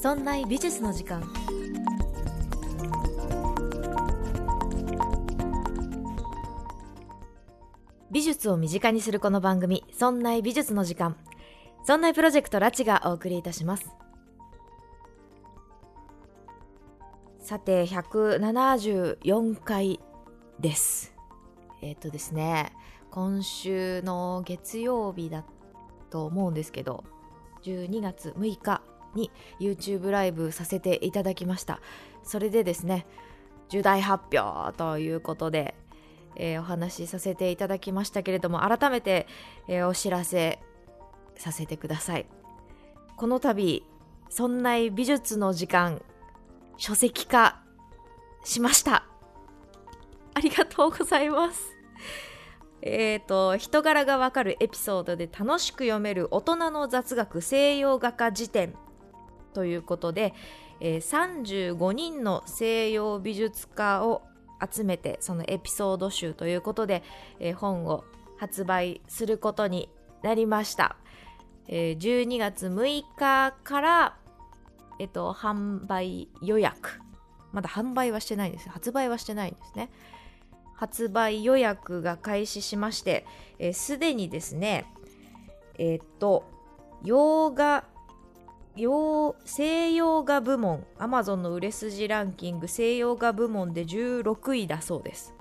[0.00, 1.28] そんな美術の時間。
[8.08, 11.16] 美術を身近にするこの番組「そんな美術の時間」
[11.84, 13.90] そんなプロジェクトラチがお送りいたします。
[17.40, 19.98] さて174回
[20.60, 21.12] です。
[21.82, 22.72] えっ、とですね
[23.10, 25.44] 今週の月曜日だ
[26.08, 27.02] と思うんですけど
[27.62, 28.80] 12月6日
[29.14, 29.30] に
[29.60, 31.80] YouTube ライブさせていただきました。
[32.22, 33.06] それでですね
[33.68, 35.74] 重大発表ということで、
[36.36, 39.26] えー、お話しさせていただきましたけれども改めて、
[39.66, 40.58] えー、お知らせ
[41.36, 42.26] させてください。
[43.16, 43.84] この度
[44.30, 46.02] そんな美術の時間
[46.76, 47.60] 書籍化
[48.44, 49.04] しました。
[50.34, 51.74] ありがとうございます。
[52.80, 58.74] えっ、ー、と人柄がわかるエピソードで楽しく読める大人の雑学西洋画家辞典
[59.52, 60.34] ということで、
[60.80, 64.22] えー、35人の西洋美術家を
[64.64, 67.02] 集めてそのエピソード集ということで、
[67.40, 68.04] えー、本を
[68.38, 69.88] 発売することに
[70.22, 70.96] なりました、
[71.66, 74.16] えー、12月6日から、
[74.98, 77.00] えっと、販売予約。
[77.50, 78.68] まだ販売はしてないんです。
[78.68, 79.90] 発売はしてないんですね。
[80.78, 83.26] 発売予約が開始しまして
[83.72, 84.86] すで、にですね
[85.76, 86.44] えっと
[87.02, 87.84] 洋画
[88.78, 95.34] 洋西洋画部門アマゾンの売れ筋ランキング西洋画部門で16位だそうです。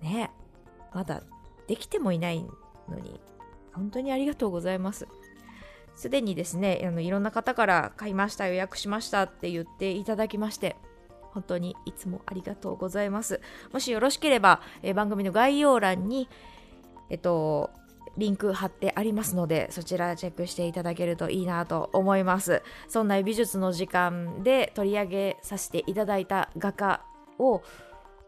[0.00, 0.30] ね
[0.94, 1.22] まだ
[1.66, 2.46] できてもいない
[2.88, 3.20] のに
[3.72, 5.08] 本当にありがとうございます。
[5.96, 10.76] すでにですねあのいろんな方から買いました予約しましたって言っていただきまして
[11.32, 13.40] 本当にいつもありがとうございます。
[13.72, 16.28] もしよろしければ、え番組の概要欄に
[17.10, 17.70] えっと
[18.16, 22.62] リンク貼ってありますのでそちらチェックしていただけるといいなと思います。
[22.88, 27.04] そんな美術の時間で取り上げさせていただいた画家
[27.38, 27.62] を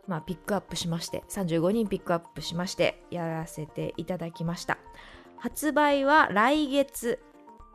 [0.06, 4.78] まあ、ピックアップしまして35人ピックアップしましてやらせていただきました。
[5.38, 7.20] 発売は来月、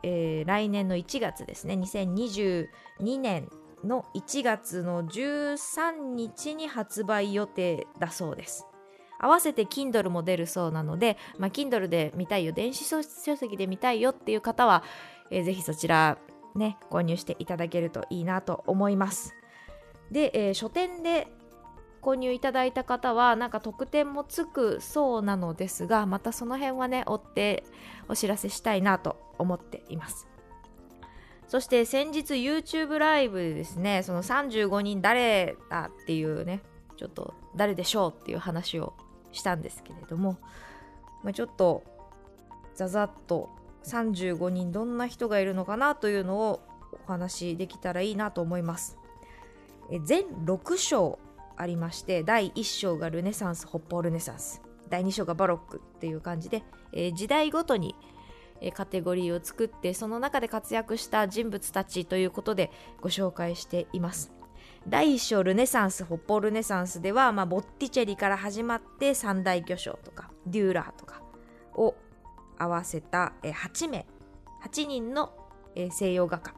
[0.02, 1.74] えー、来年の1月ですね。
[1.74, 3.48] 2022年
[3.84, 8.66] の1月の13日に発売予定だそうです。
[9.20, 14.82] 合わせて Kindle も出るそうなので、まあ、Kindle で見たいよ電子書籍で見たいよっていう方は、
[15.30, 16.18] えー、ぜひそちら
[16.54, 19.34] ね購入していただけるといいなと思います。
[20.10, 21.28] で、えー、書店で
[22.02, 27.64] 購入いただいた方はなんか特典もつくそうなのですがまたその辺はね追って
[28.08, 30.26] お知らせしたいなと思っています。
[31.46, 36.62] そして先日 YouTube ライブでですねその35人誰だっていうね
[36.96, 38.94] ちょっと誰でしょうっていう話を
[39.32, 40.38] したんですけれども、
[41.22, 41.82] まあ、ちょっと
[42.74, 43.50] ざざっと
[43.84, 46.60] 35人どんな人がいるのかなというのを
[47.04, 48.98] お話できたらいいなと思います。
[50.04, 51.18] 全6章
[51.56, 57.94] ありまして第1章がルネサンス北方ルネサンス第2章がバロックっていう感じで、えー、時代ごとに、
[58.74, 62.70] カテゴリーを作ってその中で活躍した人物たちということで
[63.00, 64.32] ご紹介しています。
[64.88, 71.22] 第1章ルネサンス北方ルネサンスでは、まあ、ボッティチェリから始まって三大巨匠とかデューラーとか
[71.74, 71.94] を
[72.58, 74.06] 合わせた8名
[74.64, 75.32] 8人の
[75.90, 76.54] 西洋画家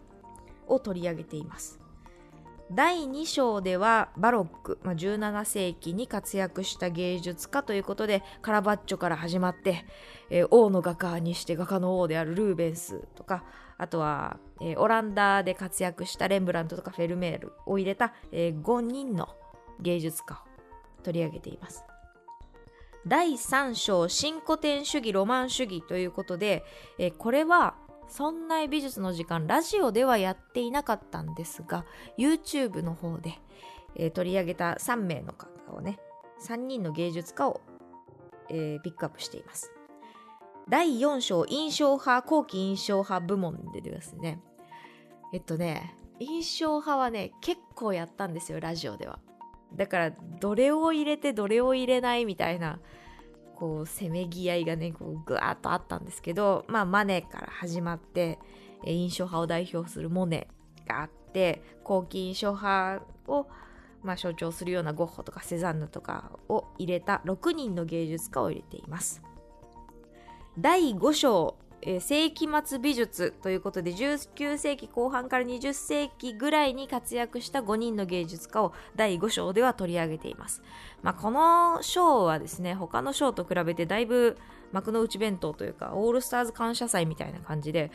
[0.67, 1.83] を取り上げています。
[2.75, 9.85] 第2章ではバロック、まあ、17世紀に活躍した芸術家ということでカラバッチョから始まって、
[10.31, 13.45] えー、王の画家にして画家の王であるルーベンスとか
[13.79, 19.29] あとは、えー、オランダで活躍したレンブラントとかフェルメールを入れた、えー、5人の
[19.81, 21.85] 芸術家を取り上げています。
[23.07, 26.65] 第3章新古典主義ロマン主義ということで、
[26.99, 27.75] えー、これは
[28.09, 31.85] そんな美術の時間ラジオではやっていなかったんですが
[32.17, 33.41] YouTube の方で、
[33.97, 35.99] えー、取り上げた3名の方をね
[36.47, 37.61] 3人の芸術家を、
[38.51, 39.73] えー、ピックアップしています
[40.73, 44.41] 第4章印象派後期印象派部門でですね
[45.35, 49.19] えっとね印象派はね結構やったんですよラジオでは
[49.77, 52.81] だからどれを入れてどれを入れないみたいな
[53.55, 58.39] こうせめぎ合いがねこうぐわっとあったんですけどまあマネから始まって
[58.87, 60.49] 印象派を代表するモネ
[60.89, 63.47] があって後期印象派を
[64.03, 69.23] まあ、象徴するようなゴッホとかセザンヌとかを入れた6人の芸術家を入れています。
[70.59, 80.63] 第5章、えー、世紀末美術ということで19世紀後半から20世紀ぐらいに活躍した5人の芸術家を第5章では取り上げています。
[81.03, 84.37] まあ、この章はですね他の章と比べてだいぶ
[84.73, 87.91] 幕の内弁当というかオールスターズ感謝祭みたいな感じで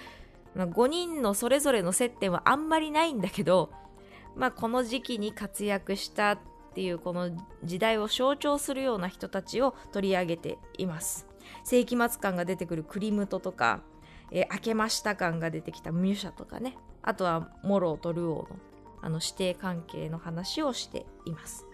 [0.57, 3.69] まあ、5人のそれぞれの接点はあんまりないんだけど、
[4.35, 6.39] まあ、この時期に活躍したっ
[6.73, 7.29] ていうこの
[7.63, 11.26] 時代を象徴するような人たちを取り上げています
[11.67, 13.81] 世紀末感が出てくるクリムトとか、
[14.31, 16.77] えー、明けました感が出てきたミュシャとかね。
[17.01, 18.59] あとはモローとルオーの
[19.01, 21.65] あの指定関係の話をしています。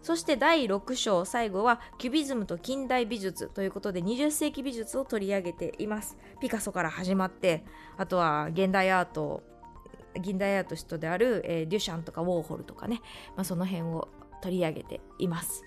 [0.00, 6.16] そして第6章最後はキュビズムと近代美術ということで20世紀美術を取り上げています。
[6.40, 7.66] ピカソから始まって
[7.98, 9.42] あとは現代アート
[10.22, 13.02] 近代アーティストである、えー、デュシャンとかウォーホルとかね、
[13.36, 14.08] まあ、その辺を
[14.40, 15.62] 取り上げています。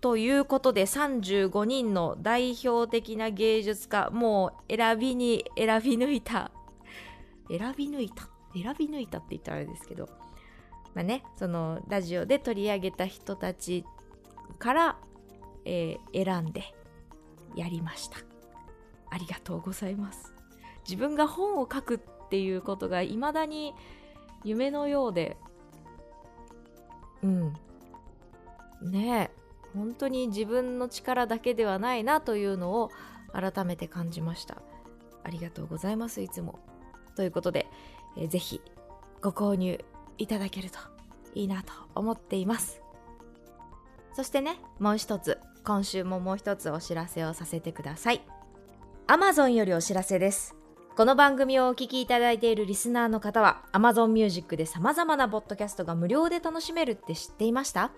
[0.00, 6.50] ということで35人の代表的な芸術家もう選びに選び抜いた
[7.48, 8.28] 選び抜いた？
[8.54, 10.08] 選び抜いたって言ったらあれですけど
[10.94, 13.84] まあね、そのラジオで取り上げた人たち
[14.58, 14.96] から、
[15.66, 16.74] えー、選んで
[17.54, 18.16] やりました。
[19.10, 20.32] ありがとうございます。
[20.84, 22.00] 自分が本を書くっ
[22.30, 23.74] ていうことが未だに
[24.42, 25.36] 夢のようで、
[27.22, 27.52] うん。
[28.80, 29.30] ねえ、
[29.76, 32.90] 本当に自分の力だけではないなというのを
[33.32, 34.56] 改めて感じました。
[35.22, 36.58] ありがとうございます、いつも。
[37.16, 37.66] ということで、
[38.16, 38.60] えー、ぜひ
[39.20, 39.82] ご購入
[40.18, 40.78] いただけると
[41.34, 42.80] いいなと思っています
[44.14, 48.20] そしてねもう一つ今週ももう一つお知らせをさせてください
[49.08, 50.54] Amazon よりお知らせです
[50.96, 57.90] この番組をお聴きいただいているリスナーの方は Amazon Music で様々なポッドキャストが無料で楽しめるって知っていました？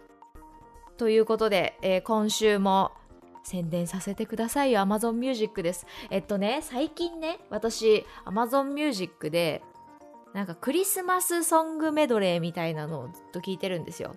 [0.99, 2.93] ということで、えー、今週も
[3.45, 9.63] 宣伝させてくださいよ Amazon Music ですえっとね最近ね私 Amazon Music で
[10.35, 14.15] なんかクリスマスソングメドレーみたいなのをずっと聞いてるんですよ。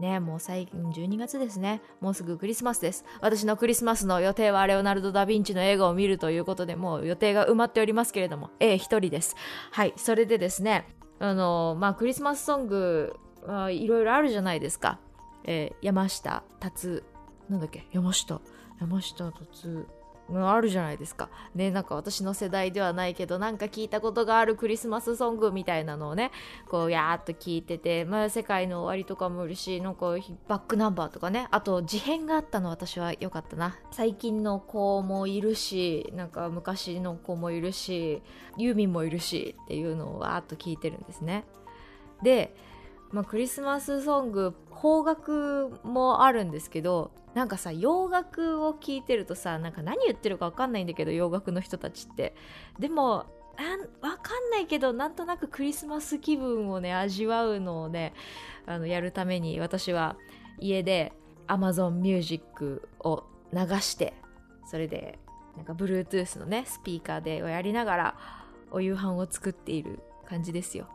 [0.00, 1.80] ねもう最近12月ですね。
[2.00, 3.04] もうすぐクリスマスです。
[3.20, 9.36] 私のクリスマスの予定はレオナルド・ダ・ヴィンチの映画を見るということでもう予定が埋まっておりますけれども、ええ、一人です。
[9.70, 10.86] はい、それでですね、
[11.18, 13.16] あのまあクリスマスソング
[13.70, 14.98] いろいろあるじゃないですか。
[15.50, 17.02] えー、山下達、
[17.48, 18.42] なんだっけ山下、
[18.78, 19.86] 山下達、
[20.30, 21.30] あるじゃないですか。
[21.54, 26.32] ね、なんか私の世代ではないけど、なんか聞いたことがあるクリスマスソングみたいなのをね、
[26.68, 30.16] こう、やーっと聞いてて、まあ、世界の終わりとかもいるし、なんか、
[30.48, 33.78] バックナンバーとかね、あと、事変があったの私は良かったな。
[33.90, 38.22] 最近の子もいるし、なんか昔の子もいるし、
[38.58, 41.46] ユーミンもいるし、っていうのをわーっと聞いてるんですね。
[42.22, 42.54] で、
[43.10, 52.34] まあ、クリスマスソング邦楽もあるんですけどなんかさ洋楽を聴いてるとさなんか何言ってるか分かんないんだけど洋楽の人たちって。
[52.78, 53.26] でも
[54.00, 58.14] わかんないけどなんとなくクリスマス気分をね味わうのをね
[58.66, 60.16] あのやるために私は
[60.60, 61.12] 家で
[61.48, 64.14] Amazon Music を流して
[64.70, 65.18] それで
[65.56, 68.18] なんか Bluetooth のねスピーカーでやりながら
[68.70, 70.86] お夕飯を作っている感じですよ。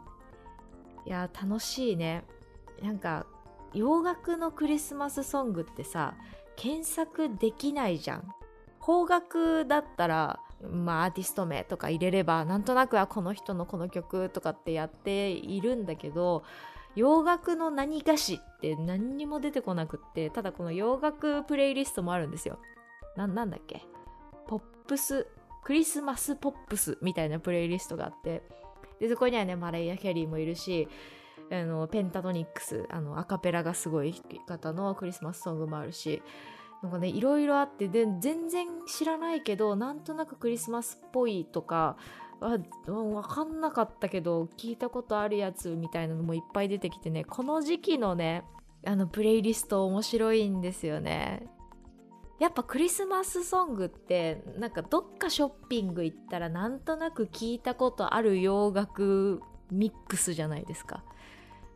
[1.05, 2.23] いや楽しいね。
[2.81, 3.25] なんか
[3.73, 6.15] 洋楽のクリスマスソングってさ
[6.55, 8.29] 検索できないじゃん。
[8.83, 16.44] 邦楽だったらまあアーティスト名とか入れればなんとなくはこの人のこの曲とかってやっているんだけど
[16.95, 22.59] 洋楽の何がしって何にも出てこなくってただこの洋楽プレイリストもあるんですよ。
[23.15, 23.83] ななんだっけ？
[24.47, 25.27] ポップス？
[25.63, 28.43] クリスマスポップスみたいなプレイリストがあって
[29.03, 30.88] でそこにはねマレイア・キャリーもいるし
[31.51, 36.24] あのペンタトニックスあのアカペラがすごい弾き方のクリスマスソングもあるし
[36.81, 41.98] なんかねいろいろあってで全然知らないけどなんとなくクリスマスっぽいとか
[42.39, 48.45] あ分かんなかったけど聞いたことあるやつみたいなのもいっぱい出てきてねこの時期のね
[48.86, 51.45] あのプレイリスト面白いんですよね。
[52.43, 61.05] やっぱクリスマスソングってなんかどっかショッピング行ったらなんとなく聞いたことある洋楽ミックスじゃないですか。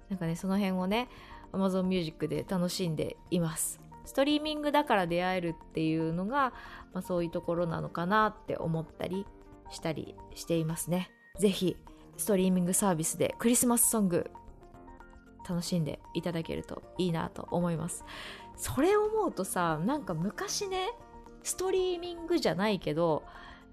[0.10, 1.08] なんかねその辺をね
[1.54, 3.80] Amazon Music で楽しんでいます。
[4.04, 6.52] ストリーミングだから出会えるっていうのが、
[6.94, 9.26] まあ、そういうところなのかなって思ったり
[9.70, 11.10] したりしていますね。
[11.40, 11.78] ぜひ
[12.18, 14.30] ストリーミングサービスでクリスマスソング
[15.48, 18.04] 楽しんでいただけるといいなと思います。
[18.58, 20.90] それ思うとさなんか昔ね
[21.44, 23.24] ストリーミングじゃないけど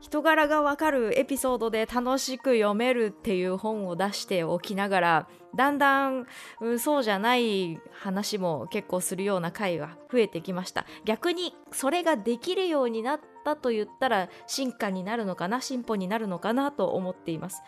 [0.00, 6.26] 人柄がわかるエピソードで楽しく読めるっていう本を出しておきながらだんだん、
[6.60, 10.86] うん、そうじゃない話も結構するような回が増えてきました。
[11.04, 17.62] 逆にそれができるようになったと言ったら進化になるのかな進歩になるのかなと思っています。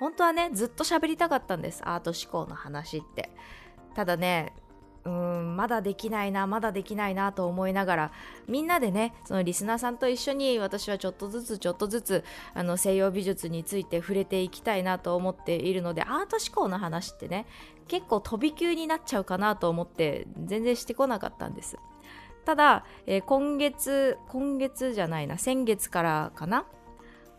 [0.00, 1.82] 本当はねずっと喋りたかったんです。
[1.84, 3.30] アート思考の話って。
[3.94, 4.52] ただね
[5.04, 8.12] うんまだできないなまだできないなと思いながら
[8.48, 17.46] みんなでねそのリスナーさんと一緒に私はちょっとずつちょっとずつあの西洋美術について触れていきたいなと思っているのでアート思考の話ってね
[17.86, 21.76] 結構飛び級になっちゃうかなと思って全然してこなかったんです。
[22.46, 26.66] ただ、えー、今月今月じゃないな先月からかな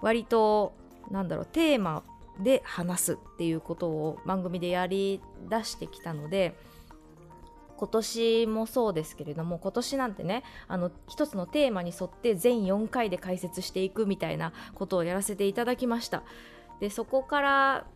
[0.01, 0.73] 割と
[1.11, 2.03] なんだろうテーマ
[2.39, 6.55] で話すっていうことを番組でやりだしてきたので
[7.77, 16.23] 今年もそうですけれども今年なんてねあの一つのテーマに沿って全4回で解説していくみたいなことをやらせていただきました。
[16.79, 17.87] でそこから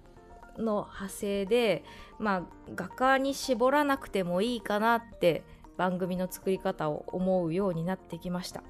[0.57, 1.83] の派生で
[2.17, 2.43] まあ
[2.75, 5.43] 画家に絞らなくてもいいかなって
[5.77, 8.63] 番組の作り方を思うようになってきました。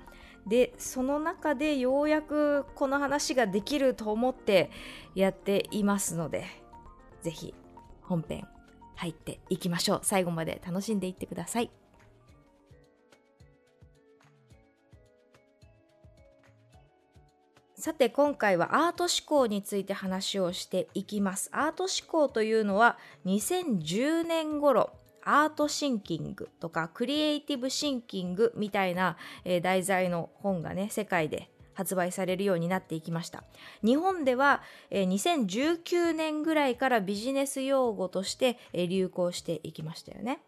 [0.48, 4.72] でその中でようやくこの話ができると思って
[5.16, 6.46] やっていますので
[7.22, 7.54] 是非
[8.02, 8.48] 本編
[9.00, 10.00] 入っていきましょう。
[10.04, 11.72] 最後まで楽しんでいってください。
[17.76, 21.50] さて今回はアート思考について話をしていきます。
[21.54, 24.92] アート思考というのは2010年頃
[25.24, 29.16] アートシンキングとかクリエイティブシンキングみたいな、
[29.46, 33.46] えー、題材の本がね世界で発売されるようになっていきました。
[33.86, 40.40] 日本では、えー、2019年ぐらいからビジネス用語として、えー、流行していきましたよね。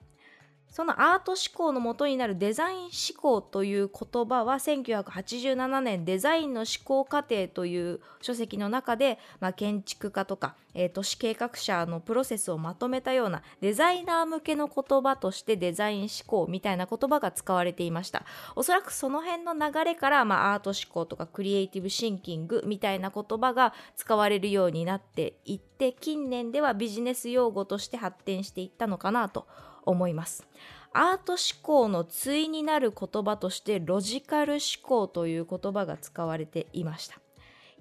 [0.72, 18.24] そのアート思考の元になるデザイン思考という言葉は1987年デザインの思考過程という書籍の中で、まあ、建築家とか、えー、都市計画者のプロセスをまとめたようなデザイナー向けの言葉としてデザイン思考みたいな言葉が使われていました。
[18.56, 29.46] おそらくその辺の流れから、まあ、アート思考とかクリエイティブシンキングみたいな言葉が使われるようになっていって近年ではビジネス用語として発展していったのかなと
[29.86, 30.48] 思います。
[30.94, 37.20] アート思考の対になる言葉としてロジカル思考という言葉が使われていました。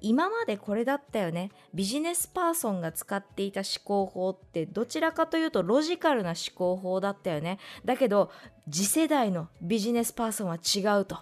[0.03, 1.51] 今までこれだったよね。
[1.75, 7.59] ビジネスパーソンが使っていた思考法ってどちらかというとロジカルな思考法だったよね。
[7.85, 8.31] だけど
[8.71, 11.19] 次世代のビジネスパーソンは違うと。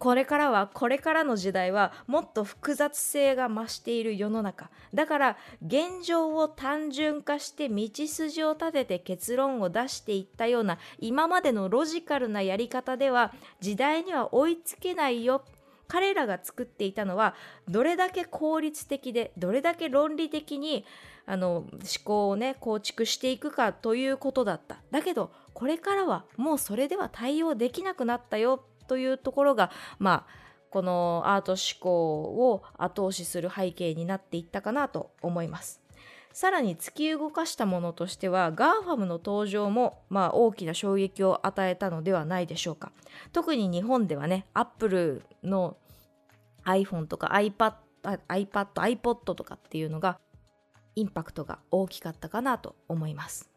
[0.00, 4.70] これからはこれからの時代はもっと複雑性が増している世の中。
[4.94, 15.44] だから現状を単純化して道筋を立てて結論を出していったような今までのロジカルなやり方では時代には追いつけないよ。
[15.86, 17.34] 彼らが作っていたのは
[17.68, 20.86] どれだけ効率的でどれだけ論理的に
[21.26, 21.68] あの思
[22.04, 24.78] 考をね構築していくかということだった。
[24.90, 28.64] だけどこれからはもうそれでは対応できなくなったよ。
[28.90, 29.70] というところが
[30.00, 35.80] まあこのアート思考を後押しする背景になっていったかなと思います。
[36.32, 42.92] さらに突き動かしたものとしては GAFAM の登場も、まあ、大きな衝撃を与えたのではないでしょうか
[43.32, 45.76] 特に日本ではね Apple の
[46.64, 47.74] iPhone とか iPad,
[48.28, 50.20] iPad iPod とかっていうのが
[50.94, 53.50] インパクトが大きかったかなと思います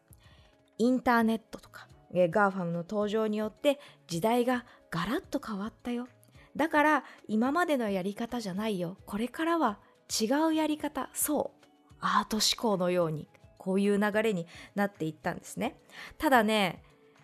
[0.80, 6.08] インターネットとか GAFAM の登場によって時代がガラッと変わったよ。
[6.56, 8.98] だから今までのやり方じゃないよ。
[9.06, 9.80] これからは
[10.22, 11.10] 違うやり方。
[11.14, 11.66] そう。
[12.00, 13.28] アート思考のように。
[13.64, 15.80] こういう流れになっていったんですね。
[16.18, 16.84] ただね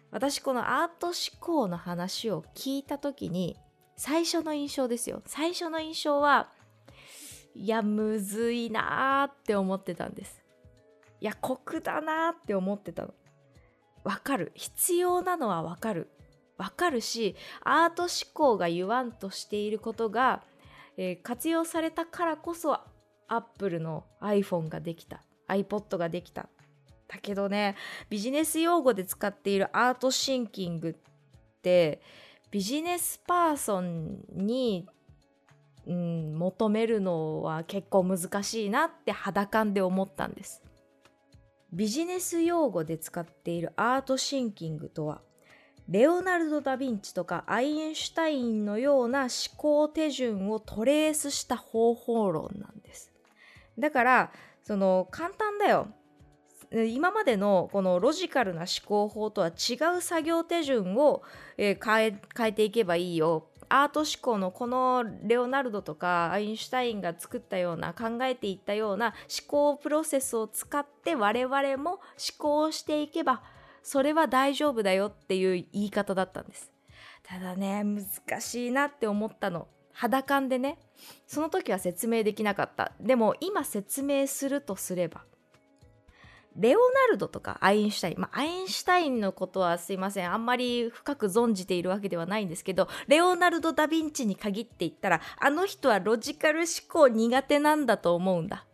[0.10, 3.58] 私このアート思考の話を聞いた時に
[3.98, 5.22] 最初の印象ですよ。
[5.26, 6.50] 最初の印象は
[7.54, 10.42] いやむずいなーって思ってたんです。
[11.20, 13.14] いや酷だなーって思ってたの。
[14.04, 14.52] わかる。
[14.56, 16.10] 必要なのはわかる。
[16.58, 20.44] わかるしアート思考が言わんとしていることが、
[20.98, 22.74] えー、活用されたからこそ
[23.30, 25.24] アップルの iPhone ができた。
[25.48, 26.50] iPod ができた。
[27.08, 27.76] だけどね
[28.10, 32.02] ビジネス用語で使っているアートシンキングって
[32.52, 34.88] ビジネスパーソンに、
[35.88, 40.62] うん、求めるのは結構難しいなって肌感で思ったんです。
[41.72, 45.22] ビジネス用語で使っているアートシンキングとは
[45.88, 53.12] レオナルド・ダ・ヴィンチとかアインシュタインのような思考手順をトレースした方法論なんです。
[53.78, 54.32] だから
[54.64, 55.88] その簡単だよ。
[56.72, 61.24] 今までのこのロジカルな思考法とは違う作業手順を、
[61.58, 63.49] え、変え変えていけばいいよ。
[63.70, 72.02] アート思考のこのレオナルドとかアインシュタインが作ったような考えていったような思考プロセスを使って我々も思
[72.38, 73.42] 考をしていけば
[73.84, 76.72] それは大丈夫だよっていう言い方だったんです。
[77.24, 79.68] ただね難しいなって思ったの。
[79.94, 80.78] 肌感でね。
[81.28, 82.94] その時は説明できなかった。
[83.00, 85.24] でも今説明するとすれば
[86.56, 90.32] レオナルドとかアインシュタイン、まあ、アインシュタインのことはすいません。
[90.32, 98.66] あんまり深く存じているわけではないんですけどレオナルド・ダ・ヴィンチに限って言ったらあの人はロジカル思考苦手なんだと思うんだ。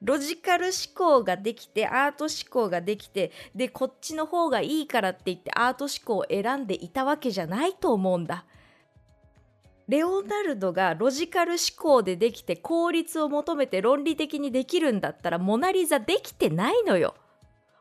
[0.00, 8.44] ロジカル思考ができてアート思考ができてでこっちの方がいいからって言ってアート思考を選んでいたわけじゃないと思うんだ。
[9.88, 17.14] レオナルドがロジカル思考でできて効率を求めて論理的にできるんだったらモナリザできてないのよ。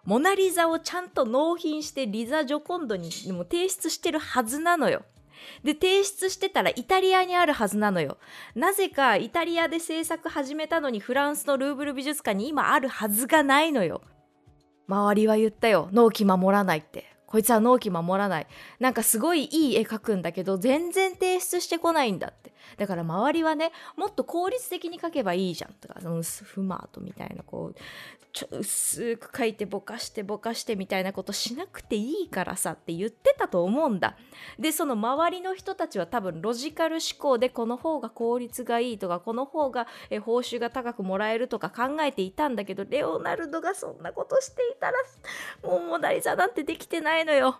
[0.05, 5.03] モナリザをちゃんと納品してリザ・ジョコンドにも提出してるはずなのよ。
[5.65, 8.17] で、提出してたらイタリアにあるはずなのよ。
[8.55, 14.01] なぜかイタリアで制作始めたのにフランスのルーブル美術館に今あるはずがないのよ。
[14.88, 15.89] 周りは言ったよ。
[15.91, 17.16] 納期守らないって。
[17.27, 18.47] こいつは納期守らない。
[18.79, 22.53] なんかすごいいい絵描くんだけど、全然提出してこないんだって。
[22.77, 27.80] だから周りはね、もっと効率的に描けばいいじゃんとか、そのフマートみたいな、こう、
[28.34, 34.15] ちょ薄く描いてぼかしてぼかしてみたいなことしなくていいからさって言ってたと思うんだ。
[34.60, 44.93] で、その周りの人たちは多分ロジカル思考でこの方が効率がいいとか、この方がえ報酬が高くもらえるとか考えていたんだけど、レオナルドがそんなことしていたら、
[45.63, 47.60] もうモナリザなんてできてないのよ。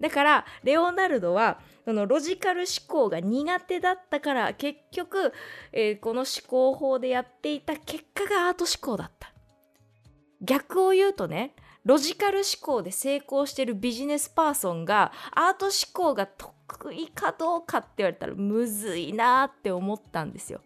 [0.00, 5.32] だからレオナルドはそのロジカル思考が苦手だったから結局、
[5.72, 9.32] えー、この思考法でやっていた結果がアート思考だった。
[10.40, 20.60] 逆を言うとねロジカル思考で成功してるビジネスパーソンがアート思考が得意かどうかって言われたらむずいなって思ったんですよ。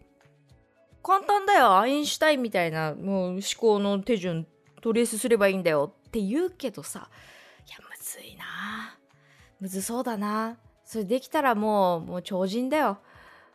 [1.03, 4.45] 簡単だよアインシュタインみたいなもう思考の手順
[4.83, 7.09] トレースすればいいんだよって言うけどさ
[7.65, 8.96] いやむずいな
[9.61, 12.99] むずそうだなそれできたらもうもう超人だよ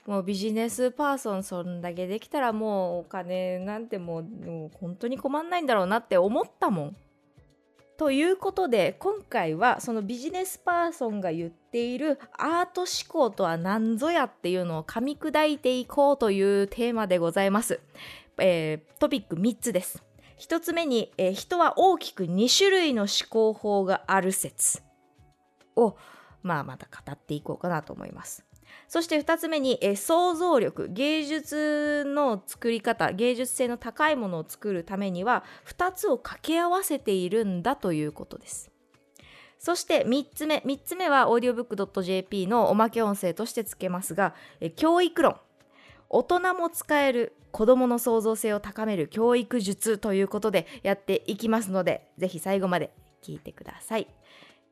[0.05, 6.95] もうビジネスパーソンそんだけできたらもうお金なんてもうもう本当に困んないんだろうなって思ったもん。
[7.97, 17.79] ということで今回はそのビジネスパーソンが言っているアート思考とは何ぞやっていうのを噛み砕いていこうというテーマでございます。
[18.39, 20.03] えー、トピック3つです。
[20.39, 24.81] 1つ目に、えー、人は大きく2種類の思考法がある説
[25.75, 25.97] を
[26.43, 28.45] まあまた語っていこうかなと思います。
[28.87, 38.71] そして2つ目に、え想像力芸術の作り方芸術性の高いものを作るためには2つを掛け合わせているんだということです
[39.59, 45.37] そして3つ目3つ目は audiobook.jp のおまけ音声としてつけますが、え教育論
[46.09, 54.07] 大人も使える子どもの創造性を高める教育術ということでやっていきますのでぜひ最後まで聞いてください。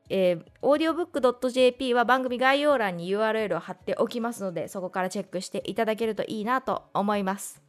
[0.09, 7.61] えー、audiobook.jp は番組概要欄に URL を貼っておきますのでそこからチェックしていただけるといいなと思います。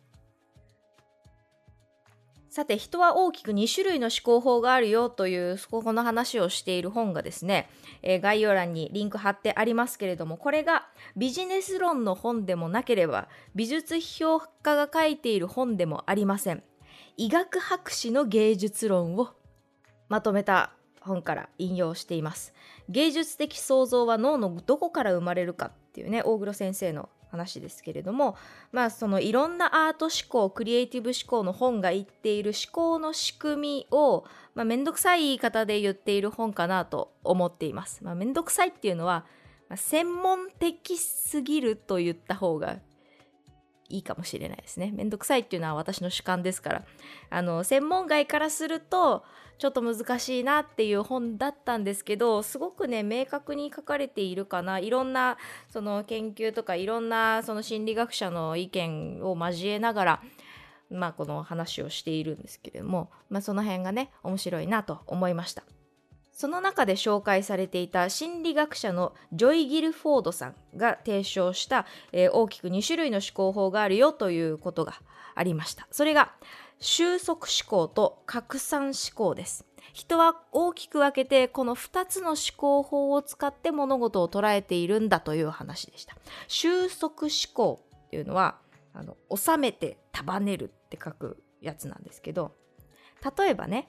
[2.51, 7.71] さて人は大きく2種類の思考法があるよというここの話をしている本がですね、
[8.03, 16.65] えー、概要欄にリンク貼ってありますけれどもこれがビジネス論の本でもなければ美術評家が書いている本でもありません。
[17.17, 19.29] 医学博士の芸術論を
[20.09, 22.55] まとめた本から引用しています
[22.89, 28.37] 芸術的創造は脳のどこから生まれるかっていうね大黒先生の話ですけれども
[28.73, 38.03] まあそのいろんなアート思考クリエイティブ思考の本が言っている思考の仕組みを、まあ、めんどくさい言い方で言っている本かなと思っています。
[38.03, 39.25] まあ、めんどくさいっていうのは、
[39.69, 42.79] まあ、専門的すぎると言った方が
[43.91, 44.93] いいかもしれないですね。
[44.95, 46.85] めんどくさいっていうのは私の主観ですから。
[47.29, 49.25] あの、専門外からすると、
[49.59, 54.79] ちょっと難しいなっていう本だったんですけど、すごくね、明確に書かれているかな。
[54.79, 55.37] いろんな、
[55.69, 60.23] その研究とか、いろんな、その心理学者の意見を交えながら、
[60.91, 65.63] まあ、この話をしているんですけれども、まあ、その辺がね、面白いなと思いました。
[66.41, 74.95] その中で紹介されていた心理学者のジョイ・ギルフォードさんが提唱した、えー、大きく2種類の思考法があるよということが
[75.35, 75.87] ありました。
[75.91, 76.33] それが
[76.79, 79.67] 収束思考と拡散思考です。
[79.93, 86.17] 人は大きく分けてこの2つの思考法を使って物事を捉えているんだという話でした。
[86.49, 88.57] 収束思考っていうのは
[88.95, 92.55] あの収めて束ねるって書くやつなんですけど
[93.37, 93.89] 例えばね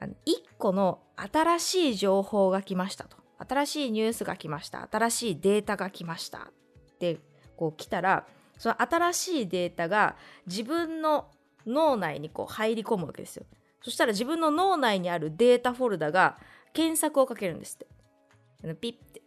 [0.00, 0.14] 1
[0.58, 3.16] 個の新しい情報が来ましたと。
[3.38, 4.86] 新しいニュースが来ました。
[4.90, 6.38] 新しいデータが来ました。
[6.38, 7.18] って
[7.56, 8.26] こう来たら、
[8.58, 11.30] その新しいデータが自分の
[11.66, 13.44] 脳内にこう入り込むわけですよ。
[13.82, 16.38] そしたら自分の脳内にあるデータフォルダが
[16.72, 18.74] 検索をかけるんですって。
[18.74, 19.22] ピッて。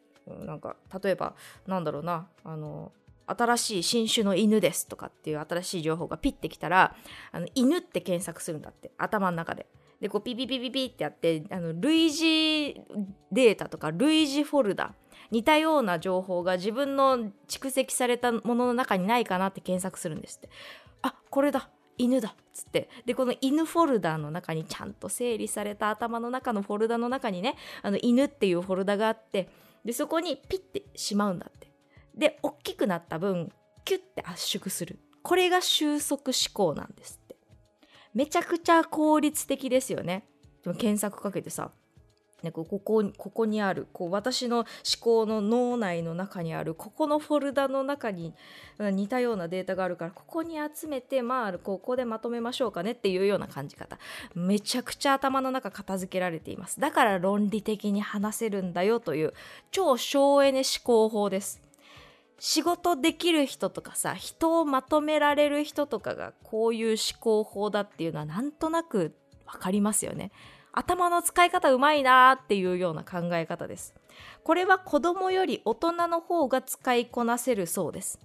[0.45, 2.91] なんか、例えば、なんだろうな、あの、
[3.25, 6.95] 新しい新種の犬ですとかっていう新しい情報がピッてきたら、
[7.31, 9.67] あの犬って検索するんだって、頭の中で。
[10.01, 12.81] でこうピピピピピってやってあの類似
[13.31, 14.95] データとか類似フォルダ
[15.29, 20.49] 似たような情報が自分の蓄積されたものの中にないかなって検索するんですって。
[21.03, 22.89] あこれだ犬だっつって。
[23.05, 29.49] でこの犬フォルダの中にちゃんと整理された頭の中のフォルダの中にねあの犬っていうフォルダがあって
[29.85, 31.71] でそこにピッてしまうんだって。
[32.15, 33.51] で大きくなった分
[33.85, 34.99] キュッて圧縮する。
[35.23, 37.20] これが収束思考なんです
[38.13, 40.23] めちゃくちゃ効率的ですよね。
[40.63, 41.71] 検索かけてさ、
[42.43, 44.65] ね、ここここにあるこう私の思
[44.99, 48.33] 考の脳内の中にあるここのフォルダの中に
[48.79, 53.97] 似たようなデータがあるからここに集めてまあここでまとめましょうかねっていうような感じ方。
[54.35, 56.79] めちゃくちゃ頭の中片付けられています。
[56.79, 59.33] だから論理的に話せるんだよという
[59.71, 61.61] 超省エネ思考法です。
[62.43, 69.13] 仕事できる人とかさ人をまとめられる人とかがこういう思考法だっていうのはなんとなく
[69.45, 70.31] 分かりますよね。
[70.73, 73.93] 頭の使い方うまいなーっていうような考え方です。
[74.43, 78.19] これは子供より大人の方が使いこなせるそうです。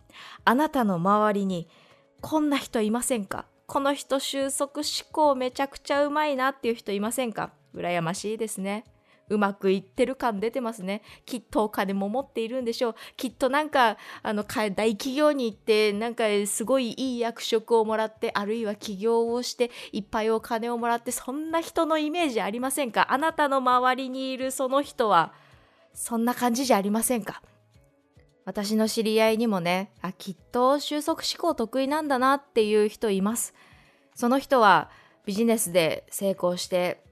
[0.46, 1.68] あなたの周りに
[2.22, 3.44] こんな人いませんか？
[3.66, 7.50] この人収束思考めちゃくちゃうまいなっていう人いませんか？
[7.74, 8.86] 羨ましいですね。
[9.28, 11.02] うまくいってる感出てますね。
[11.24, 12.94] きっとお金も持っているんでしょう。
[13.16, 23.12] きっとなんか、あの、大企業に行って、なんかすごいいい役職をもらって、あるいは起業をして、いっぱいお金をもらって、そんな人のイメージありませんか？
[23.12, 25.32] あなたの周りにいるその人は、
[25.92, 27.42] そんな感じじゃありませんか？
[28.44, 33.54] 私の知り合いにもね、あ、きっと収束思考得意なんだなっていう人います。
[34.14, 34.88] その人は
[35.24, 37.02] ビジネスで成功して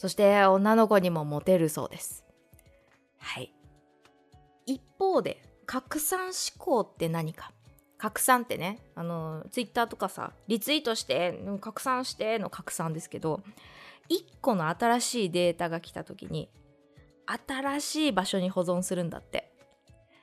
[0.00, 2.24] そして女の子にもモテるそうです。
[3.18, 3.52] はい。
[4.64, 7.52] 一方で、拡散思考って何か？
[7.98, 13.42] 拡散ってね、あの、ツイッターとかさ、リツイートして、拡散しての拡散ですけど、
[14.08, 16.48] 一個の新しいデータが来た時に、
[17.46, 19.49] 新しい場所に保存するんだって。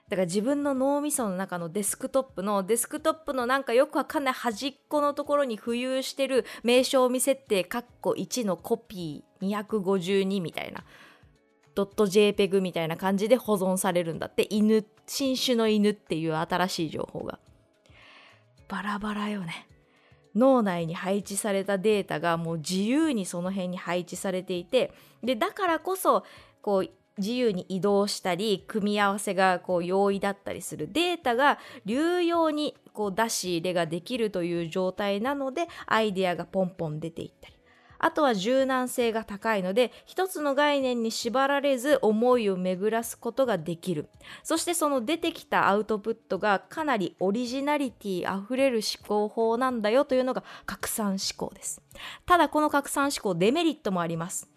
[0.09, 10.85] だから自分の脳みその中のデスクトップのデスクトップのなんかよくわかんない端っこのところに浮遊してる名称未設定カッコ1のコピー252みたいな
[11.75, 17.39] ドット JPEG みたいな感じで保存されるんだって犬新種の犬っていう新しい情報が。
[18.67, 19.67] バラバラよね。
[20.35, 24.93] 脳内に配置されたデータがもう自由にその辺に配置されていて
[25.23, 26.23] でだからこそ
[26.61, 30.89] こう自由に移動したり組み合わせがこう容易だったりする。
[30.91, 37.57] データが流用にこう出し入れができるという状態なのでアイデアがポンポン出ていったり。
[37.99, 44.09] あとは柔軟性が高いので一つの概念に縛られず思いを巡らすことができる。
[44.43, 51.81] そしてその出てきたアウトプットがかなりオリジナリティあふれる思考法なんだよというのが拡散思考です。
[52.25, 54.49] ただこの拡散思考デメリットもあります。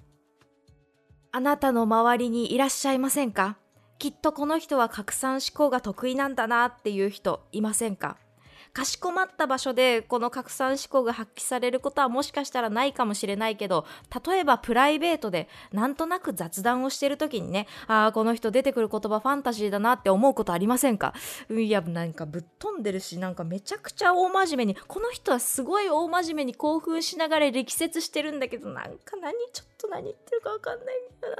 [1.32, 3.56] あなたの周りにいらっしゃいませんか？
[3.98, 8.16] きっとこの人は拡散思考が得意なんだなっていう人いませんか？
[8.72, 13.84] かしこまった場所でこの拡散思考が発揮されることはもしかしたらないかもしれないけど
[14.24, 21.14] 例えばプライベートでなんとなく雑談をしてる時にねああこの人出てくる言葉ファンタジーだなって思うことありませんか？
[21.50, 31.34] いやなんかぶっ飛んでるしなんかめちゃくちゃ大真面目にこの人はすごい大真面目に興奮しながら力説してるんだけどなんか何ちょっと何言ってるか分かんないんだな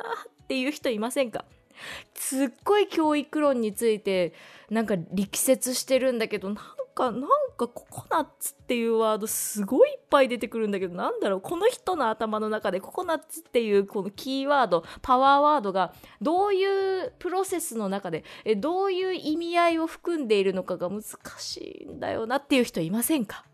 [0.44, 1.44] っていう人いませんか？
[2.14, 4.34] すっごい教育論について
[4.68, 6.56] なんか力説してるんだけどなん
[6.94, 7.22] かなん
[7.56, 16.64] かココナッツっていうワードすごいいっぱい出てくるんだけどなんだろうこの人の頭の中でココナッツっていうこのキーワードパワーワードがどうい
[17.04, 21.02] うプロセスの中でえどういう意味合いを含んでいるのかが難
[21.38, 23.44] しいんだよなっていう人いませんか？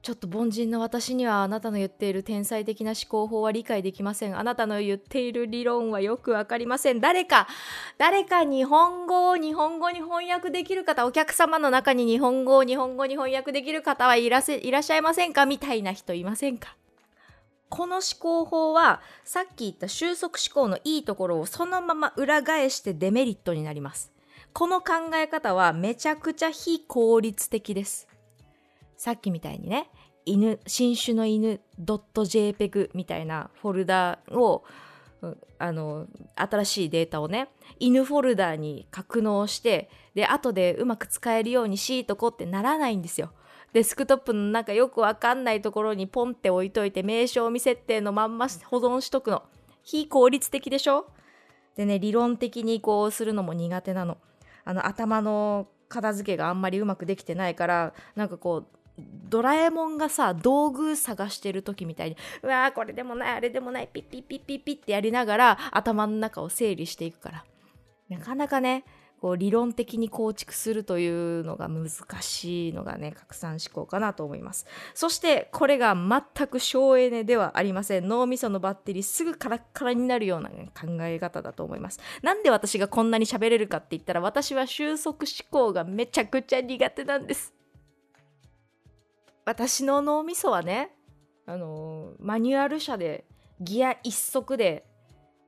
[0.00, 4.38] ちょっと凡人の私にはあなたの言っている天才的な思考法は理解できません。
[4.38, 7.00] あなたの言っている理論はよくわかりません。
[7.00, 7.48] 誰か、
[7.98, 15.46] 誰か日本語を日本語に翻訳できる方、お客様の中に日本語を日本語に翻訳できる方はいらせいらっしゃいませんか？
[15.46, 16.76] みたいな人いませんか？
[17.68, 24.10] この思考法はさっき言った収束思考のいいところをそのまま裏返してデメリットになります。
[24.54, 28.07] この考え方はめちゃくちゃ非効率的です。
[28.98, 29.88] さっきみたいにね、
[30.26, 34.64] 犬、新種の犬 .jpg みたいなフォルダを、
[35.58, 36.06] あの、
[36.36, 43.30] 新しいデータをね、犬フォルダに格納して、で、後でうまく使えるようにしとこってならないんですよ。
[43.72, 49.44] デスクトップのなんかよくわかんないところにポンって置いといて、名称未設定のまんま保存しとくの。
[49.82, 51.06] 非効率的でしょ？
[51.76, 54.18] でね、理論的にこうするのも苦手なの。
[54.64, 58.77] あの、頭の片付けがあんまりうまくできてないから、なんかこう、
[59.28, 67.44] ドラえもんがさ道具探してる時みたいにうわーこれでもないあれでもないピッピッピッピッピッってやりながら頭の中を整理していくから。
[68.08, 68.84] なかなかね
[69.20, 74.66] こう理論的に構築するというのが難しいのがね拡散思考かなと思います。
[74.94, 78.08] そしてこれが全く省エネではありません。
[78.08, 82.00] 脳みそのバッテリーすぐカラッカラになるような、ね、考え方だと思います。
[82.22, 87.57] なんで私がこんなに喋れるかって言ったら私は収束思考がめちゃくちゃ苦手なんです。
[89.48, 90.90] 私の脳みそはね、
[91.46, 93.24] あのマニュアル車で
[93.62, 94.84] ギア一足で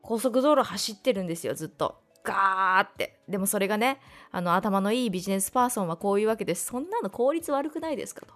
[0.00, 2.00] 高速道路走ってるんですよ、ずっと。
[2.24, 3.20] ガーって。
[3.28, 6.64] でもそれがね、あの頭のいいビジネスパーソンはこういうわけです。
[6.64, 8.32] そんなの効率悪くないですかと。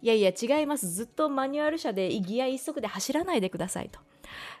[0.00, 0.86] いやいや違います。
[0.86, 3.98] ずっとマニュアル車でギア一足で走らないでくださいと。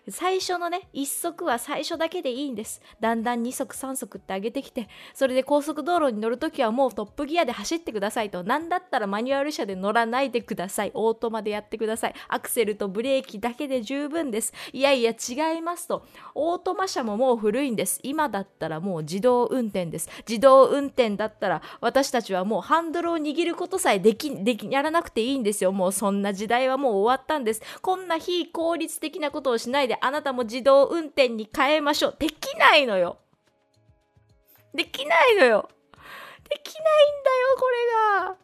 [0.08, 2.82] 最初のね、1足は最初だけでいいんです。
[3.00, 8.44] だんだん2足、3足って上げてきて、それで高速道路に乗るときはもうトップギアで走ってくださいと。
[8.44, 10.90] なんだったらマニュアル車で乗らないでください。
[10.94, 12.14] オートマでやってください。
[12.28, 14.52] アクセルとブレーキだけで十分です。
[14.72, 16.04] いやいや違いますと。
[16.34, 18.00] オートマ車ももう古いんです。
[18.02, 20.08] 今だったらもう自動運転です。
[20.28, 25.72] 自動運転だったら私たちはもうハンドルを握ることさえでき、でき、やらなくていいんですよ。
[25.72, 27.62] もうそんな時代はもう終わったんです。
[27.80, 32.16] こんな非効率的なことをしないであなたも自動運転に変えましょう。
[32.18, 33.18] できないのよ。
[34.74, 35.68] できないのよ。
[36.48, 37.66] できないんだよ、こ
[38.26, 38.36] れが。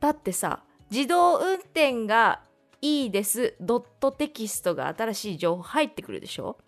[0.00, 2.40] だってさ、自動運転が
[2.80, 3.54] いいです。
[3.60, 6.58] ドットテキストが新しい情報入ってくるでしょ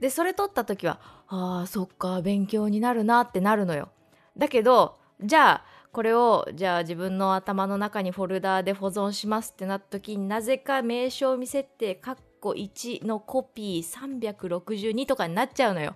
[0.00, 3.88] で、それ取った時は、ああ、そっか、勉強になるなってなるのよ。
[4.36, 15.94] だけど、じゃあ、これをじゃあ自分の頭の中にフォルダーで保存しますってなった時になぜか名称未設定カッコ1のコピー362とかになっちゃうのよ。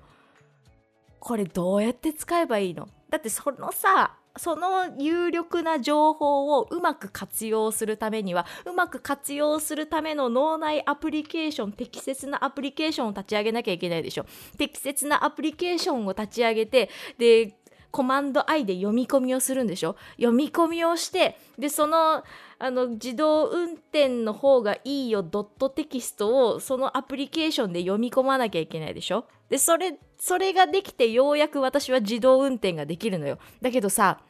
[1.19, 2.89] これどうやって使えばいいの？
[3.11, 14.27] だってそのさその有力な情報をうまく活用するためにはうまく活用するための脳内アプリケーション適切なアプリケーションを立ち上げなきゃいけないでしょ
[14.59, 17.57] 適切なアプリケーションを立ち上げてで
[17.97, 19.97] コマンド I で読み込みをするんでしょ？
[20.17, 22.23] 読み込みをしてでその
[22.59, 29.25] あの自動運転の方がいいよドットテキストをそのアプリケーションで読み込まなきゃいけないでしょ？
[29.49, 33.39] でそれそれができてようやく私は自動運転ができるのよ。
[33.63, 34.21] だけどさ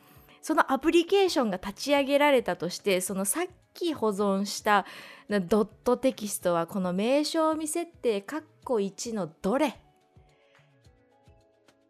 [0.42, 4.86] そのアプリケーションが立ち上げられたとしてそのさっき保存した
[5.28, 9.80] ドットテキストはこの名称未設定カッコ1のどれ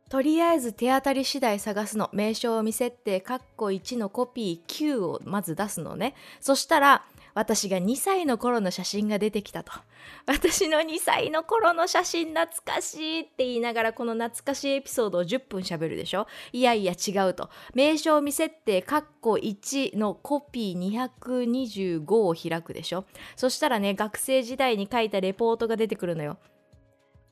[0.08, 2.10] とりあえず手当たり次第探すの。
[2.12, 6.14] 名称未設定、カッコ1のコピー9をまず出すのね。
[6.40, 9.72] そしたら、私が2歳の頃の写真が出てきたと。
[10.26, 16.28] 私の2歳の頃の写真懐かしいって言いながらこの懐かしいエピソードを10分喋るでしょ？
[16.52, 17.50] いやいや違うと。
[17.74, 23.04] 名称未設定、カッコ1のコピー225を開くでしょ？
[23.34, 26.38] そしたらね、学生時代に書いたレポートが出てくるのよ。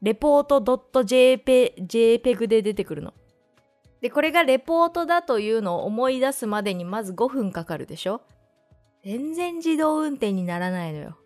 [0.03, 3.15] レポート .jpeg で出てくるの。
[4.01, 8.21] でこれがレポートだというのを思い出すまでにまず5分かかるでしょ。
[9.03, 11.17] 全然自動運転にならないのよ。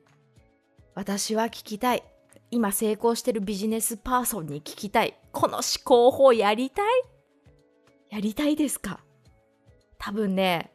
[0.94, 2.04] 私は聞きたい。
[2.50, 5.18] 今成功してるビジネスパーソンに聞きたい。
[5.32, 6.86] この思考法やりたい？
[8.10, 9.00] やりたいですか？
[9.98, 10.72] 多分ね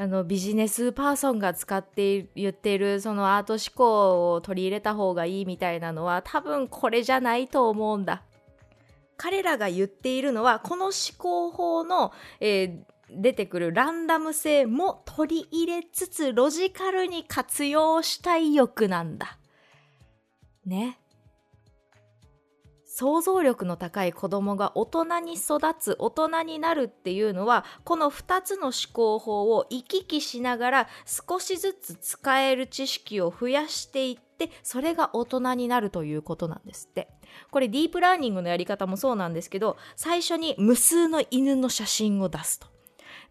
[0.00, 8.22] あのビジネスパーソンが使って言っているそのアート思考を取り入れた方がいいみたいなのは多分これじゃないと思うんだ。
[9.18, 19.36] 彼らが言っているのはこの思考法の、えー、出てくるランダム性も取り入れつつロジカルに活用したい欲なんだ。
[20.64, 20.98] ね。
[23.00, 37.08] 想像力の高い子供が大人に育つ大人になるっていうのはこの2つの思考法を行き来しながら少しずつ使える知識を増やしていってそれが大人になるということなんですって
[37.50, 42.66] これディープラーニングのやり方もそうなんですけど最初に無数の犬の写真を出すと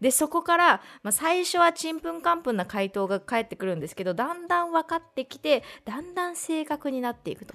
[0.00, 7.54] でそこから、まあ、最初はちんぷんかんぷんな回答が返ってくるんですけどだんだん分かってきてだんだん正確になっていくと。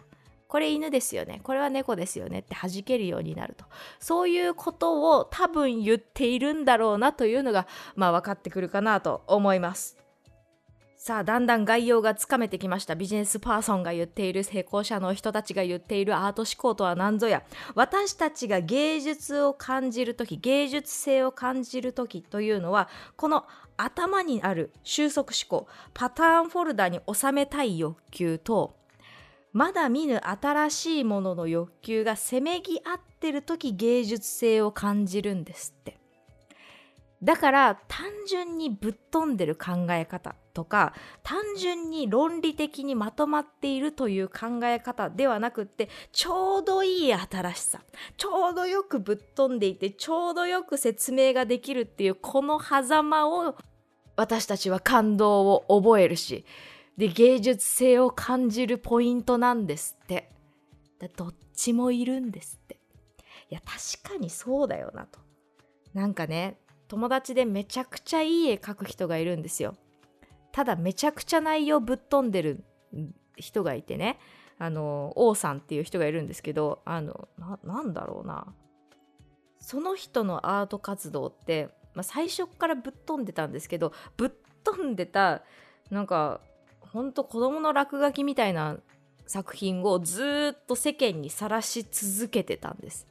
[0.55, 1.41] これ犬ですよね。
[1.43, 3.65] これは猫ですよねって弾けるようになると。
[3.99, 9.97] そういうことを多分言っているんだろうなというのがまあ分かってくるかなと思います。
[10.95, 12.95] さあだんだん概要がつかめてきました。
[12.95, 17.43] ビジネスパーソンが言っている成功者の人たちが言っているアート思考とは何ぞや。
[17.73, 22.87] 私たちが芸術を感じる時芸術性を感じる時というのは
[23.17, 23.43] この
[23.75, 28.84] 頭にある収束思考パターンフォルダに収めたい欲求と
[29.55, 35.97] まだ見ぬ新しいものの欲求がせめぎ合ってる時芸術性を感じるんですって。
[37.23, 47.79] だから単純にぶっ飛んでる考え方とか単純に論理的にまとまっているという考え方ではなくってちょうどいい新しさ
[48.17, 53.55] ちょうどよくぶっ飛んでいてちょうどよく説明ができるっていうこの狭間を
[54.17, 56.45] 私たちは感動を覚えるし
[56.97, 60.31] で芸術性を感じるポイントなんですって。
[61.17, 62.79] どっちもいるんですって。
[63.49, 65.19] いや確かにそうだよなと。
[65.93, 69.75] なんかね友達でめちゃくちゃいい絵描く人がいるんですよ。
[70.51, 72.63] ただめちゃくちゃ内容ぶっ飛んでる
[73.35, 74.19] 人がいてね。
[74.57, 77.27] あの王さんっていう人がいるんですけどあの
[77.65, 78.47] なんだろうな。
[79.59, 84.31] その人のアート活動って、まあ、最初からぶっ飛んでたんですけどぶっ
[84.63, 85.41] 飛んでた
[85.89, 86.39] なんか
[86.95, 88.77] ほんと子供の落書きみたいな
[89.27, 93.05] 作品をずっと世間にさらし続けてたんです。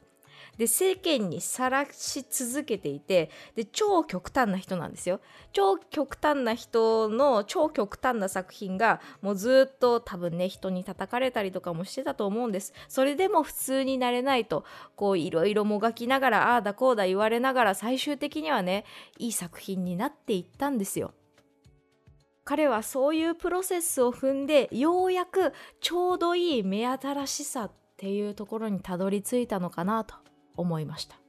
[0.57, 5.19] で世間にさらし続けていてで超極端な人なんですよ。
[5.51, 12.73] 超極端な人の超極端な作品がもうずっと多分ね人に叩かれたりとかもしてたと思うんです。
[12.87, 18.83] それでも普通になれないとこういろいろもがきながらああだこうだ言われながら最終的にはね
[19.19, 21.13] いい作品になっていったんですよ。
[22.45, 30.15] 彼はそういうプロセスを踏んでようやくちょうどいい目新しさっていうところにたどり着いたのかなと
[30.55, 31.24] 思いました。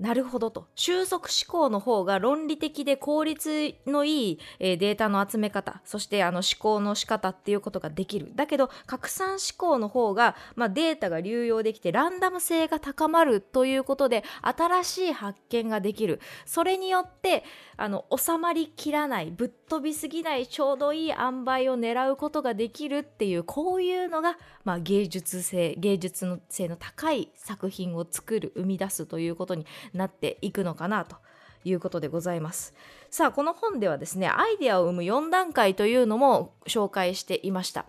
[0.00, 0.66] なるほどと。
[0.74, 8.32] 収束思考の方が論理的で効率のいい、え、データの集め方そしてあの思考の仕方っていうことができる。
[8.34, 16.20] だけど拡散思考の方が、まあ、データが流用できてランダム性が高まるということで新しい発見ができる。
[16.44, 17.44] それによって
[17.76, 31.16] あの収まりきらない物飛びすぎないちょうどいい塩梅を狙うことができるっていうこういうのが、まあ、芸術性芸術の性の高い作品を作る生み出すということになっていくのかなと
[31.64, 32.74] いうことでございます。
[33.10, 37.86] さあ、この本ではですね、アイデアを生む4段階というのも紹介していました。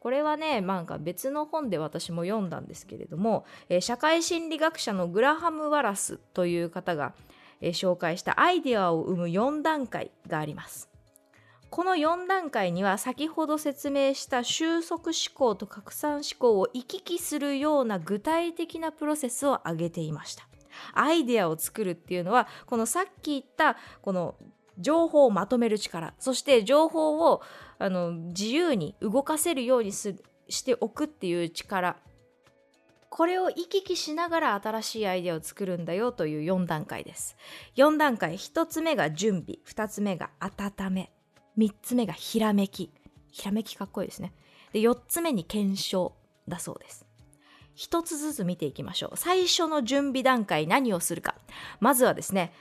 [0.00, 7.12] これはね、なんか別の本で私も読んだんですけれども、えー、社会心理学者のグラハム・ワラスという方が、
[7.60, 10.87] えー、紹介したアイデアを生む4段階があります。
[11.70, 20.48] この4段階には先ほど説明した収束思考と拡散思考を行き来するような具体的なプロセスを挙げていました。
[20.94, 24.36] アイデアを作るっていうのはこのさっき言ったこの
[24.78, 27.42] 情報をまとめる力そして情報を
[27.78, 30.14] あの自由に動かせるようにす
[30.48, 31.96] しておくっていう力。
[33.10, 37.36] これを行き来しながら新しいアイデアを作るんだよという4段階です。
[37.76, 41.17] 4段階1つ目が準備2つ目が温め。
[41.58, 42.92] 3つ目がひらめき
[43.30, 44.32] ひらめきかっこいいですね
[44.72, 46.14] で4つ目に検証
[46.46, 47.08] だそうです
[47.78, 49.16] 一つずつ見ていきましょう。
[49.16, 51.36] 最初の準備段階何をするか。
[51.78, 52.52] まずはですね、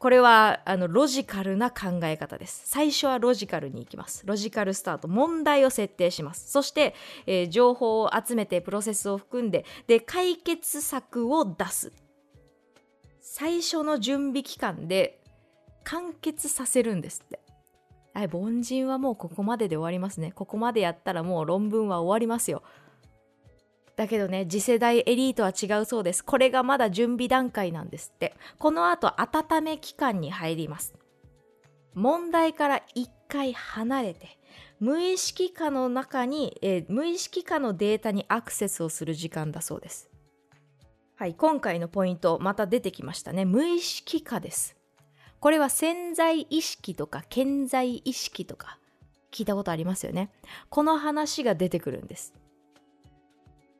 [0.00, 2.62] これはあのロジカルな考え方です。
[2.66, 4.24] 最初はロジカルに行きます。
[4.26, 5.06] ロジカルスタート。
[5.06, 6.50] 問題を設定します。
[6.50, 6.96] そして、
[7.26, 11.92] えー、情報を集めてプロセスを含んで、で、解決策を出す。
[13.20, 15.22] 最初の準備期間で
[15.84, 17.38] 完結させるんですって
[18.14, 20.30] はい凡人はもうここまでで終わりますね。
[20.32, 22.62] ここまでやったらもう論文は終わりますよ。
[23.96, 26.24] だけどね次世代エリートは違うそうです。
[26.24, 28.36] これがまだ準備段階なんですって。
[28.58, 30.94] この後温め期間に入ります。
[31.94, 34.38] 問題から一回離れて
[34.78, 40.08] 無意識下の中に、えー、無意識下のデータにアクセスをする時間だそうです。
[41.16, 43.44] はい今回のポイントまた出てきましたね。
[43.44, 44.76] 無意識下です。
[45.44, 48.78] これは潜在意識とか潜在意識とか
[49.30, 50.30] 聞いたことありますよね。
[50.70, 52.32] この話が出てくるんです。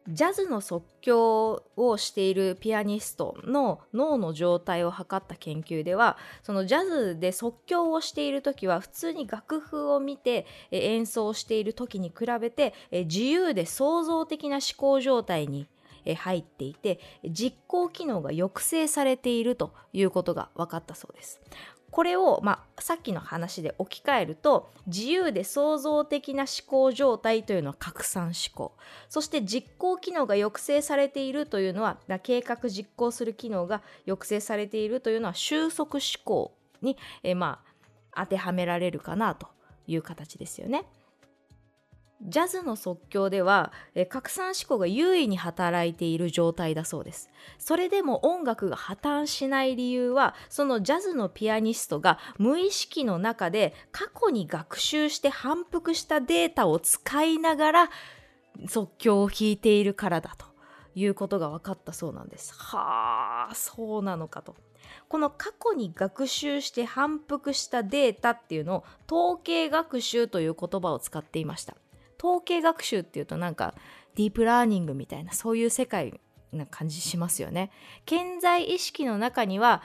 [0.07, 15.67] ジャズの即興をしているピアニストの脳の状態を測った研究ではそのジャズで即興をしている時は普通に楽譜を見て演奏している時に比べて自由で創造的な思考状態に
[16.13, 21.41] 入っていて実行機能が抑制されているということが分かったそうです。
[21.95, 28.75] これを、まあ、さっきの話で置き換えると自由で創造的な思考状態というのは拡散思考
[29.09, 37.63] そして実行機能が抑制されているというのは計画実行する機能が抑制されているというのは収束思考に、えま
[38.13, 39.47] あ、当てはめられるかなと
[39.87, 40.87] いう形ですよね。
[42.25, 47.29] ジャズの即興では、え拡散思考が優位に働いている状態だそうです。
[47.59, 57.91] それでも音楽が破綻しない理由は、そのジャズのピアニストが無意識の中で過去に学習して反復したデータを使いながら
[58.68, 60.47] 即興を弾いているからだと
[60.95, 62.55] いうことが分かったそうなんです。
[62.55, 64.57] はあ、そうなのかと。
[65.09, 71.77] この過去に学習して反復したデータっていうのを統計学習という言葉を使っていました。
[72.25, 73.75] 統計学習っていうとなんか
[74.14, 76.18] ディープラーニングみたいなそういう世界
[76.53, 77.70] な感じしますよね。
[78.09, 79.83] 潜在意識の中には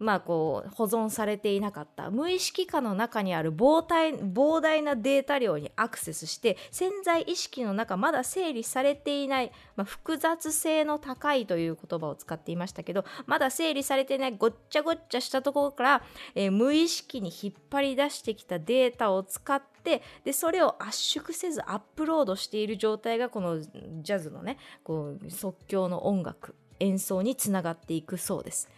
[0.00, 16.02] まあこう保存されていなかった無意識下の中にある膨大膨大なデータ量にアクセスして潜在意識の中まだ整理されていない、まあ、複雑性の高いという言葉を使っていましたけどまだ整理されていないごっちゃごっちゃしたところから、
[16.34, 28.68] えー、無意識に引っ張り出してきたデータを使ってでそれを圧縮せずアップロードしている状態がこのジャズのねこう即興の音楽演奏につながっていくそうです。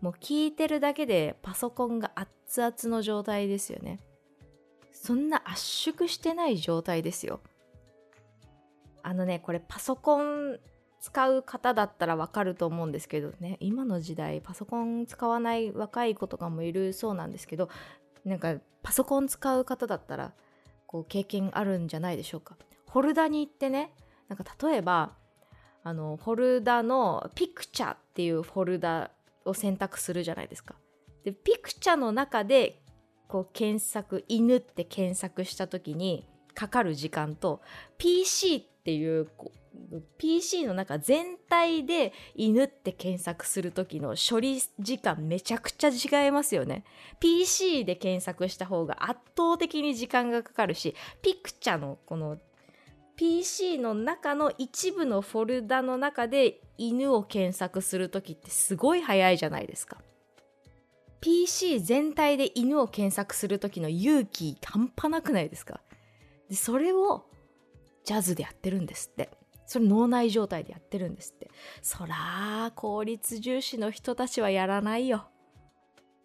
[0.00, 3.98] もう聞いてるだけでパソコンが熱々の状態ですよね。
[4.92, 7.40] そんな圧縮してない状態ですよ。
[9.02, 10.58] あのね、これパソコン
[11.00, 17.70] 使う方だったらわかると思うんですけどね、今の時代パソコン使わない若い子とかもいるそうなんですけど、
[18.24, 20.32] なんかパソコン使う方だったら
[20.86, 22.56] こう経験あるんじゃないでしょうか。
[22.86, 23.92] ホルダに行ってね、
[24.28, 25.12] なんか例えば、
[25.82, 29.10] あの、フォルダのピクチャっていうフォルダ
[29.44, 30.74] を選択するじゃないですか。
[31.24, 32.82] でピクチャの中で
[33.28, 37.60] こう検索「犬」って検索した時にかかる時間と
[37.98, 39.28] PC っていう
[40.18, 46.84] PC の中全体で犬って検索する時の処理時間めちゃくちゃ違いますよね。
[47.18, 52.38] PC で検索した方が圧倒的に時間がかかるし、ピクチャのこの
[53.16, 59.98] PC の中の一部のフォルダの中で犬を検索する時ってすごい早いじゃないですか。
[61.20, 65.80] PC 全体で犬を検索する時の勇気半端なくないですか？
[66.48, 67.26] でそれを
[68.04, 69.30] ジャズでやってるんですって。
[69.70, 71.48] それ脳内状態でやってるんですって。
[71.80, 75.28] そら効率重視の人たちはやらないよ。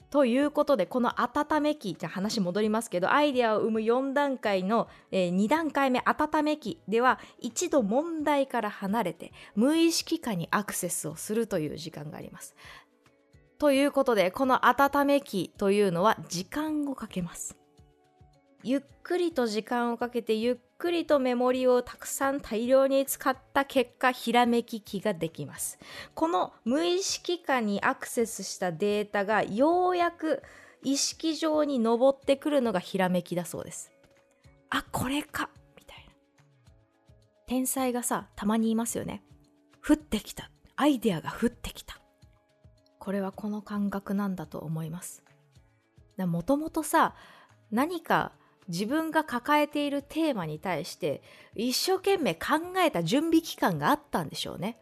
[0.10, 12.56] ということでこの温め期じゃ話戻りますけどアイデアを生む4段階の、えー、2段階目温め期では一度問題から離れて無意識下にアクセスをするという時間があります。
[13.60, 17.56] ということでこの温め期というのは時間をかけます。
[18.68, 25.78] ゆっくりと時間をかけてゆっくりとメモリをたくさん大量に使った結果ひらめき機ができます。
[26.16, 30.42] この無意識下にアクセスしたデータがようやく
[30.82, 33.92] 意識上に上ってくるのがひらめきだそうです。
[34.72, 36.14] あこれかみたいな。
[37.46, 39.22] 天才がさたまにいますよね。
[39.88, 40.50] 降ってきた。
[40.76, 42.00] アイデアが降ってきた。
[42.98, 45.24] これはこの感覚なんだと思います。
[46.18, 47.14] もともとさ
[47.70, 48.32] 何か
[48.68, 51.22] 自分が抱えているテーマに対して
[51.56, 54.78] 一生懸命考えた準備期間があったんでしょうね。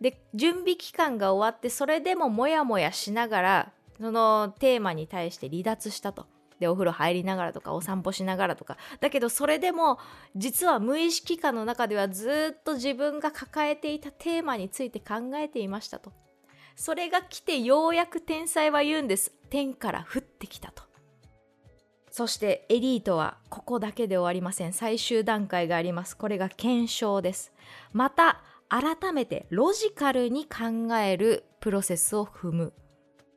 [0.00, 6.26] で準備期間が終わってそれでもモヤモヤしながらそのテーマに対して離脱したと。
[6.58, 9.98] でお風呂入りながらとかお散歩しながらとかだけどそれでも
[10.36, 16.12] 実は無意識下の中ではずっと自分が抱えていたテーマについて考えていましたと。
[16.76, 19.32] それが来てようやく天才は言うんです。
[19.50, 20.91] 天から降ってきたと。
[22.12, 24.74] そしてエリートはここだけで終わりません。
[24.74, 26.14] 最終段階があります。
[26.14, 27.52] これが検証です。
[27.94, 32.74] また改めてロジカルに考えるプロセスを踏む。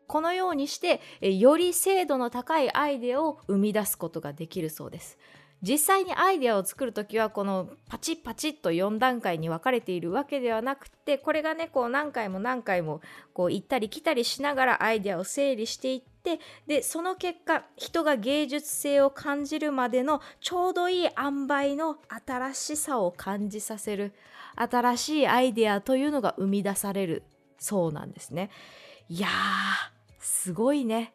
[0.08, 5.18] このようにしてより精度の高いアイデアを生み出すことができるそうです。
[5.62, 13.00] 実際にアイデアを作る時はこのパチッパチッと4段階に分かれているわけではなくてこれがねこう何回も何回も
[13.34, 24.14] こう行ったり来たりしながらアイデアを整理していっててでその結果人が芸術性を感じるまでのちょうどいい塩梅の新しさを感じさせる
[24.56, 27.24] 新しいアイデアというのが生み出される
[27.60, 28.50] そうなんですね。
[29.08, 29.32] いやー
[30.20, 31.14] すごいね。